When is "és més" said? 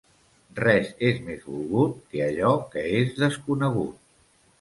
1.09-1.43